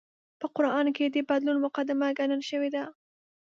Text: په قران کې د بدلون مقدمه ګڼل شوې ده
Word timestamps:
په 0.39 0.45
قران 0.55 0.87
کې 0.95 1.05
د 1.09 1.17
بدلون 1.29 1.57
مقدمه 1.65 2.07
ګڼل 2.19 2.41
شوې 2.49 2.69
ده 2.75 2.83